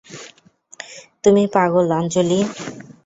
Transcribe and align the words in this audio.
তুমি 1.23 1.43
পাগল 1.53 1.87
আঞ্জলি। 1.99 2.39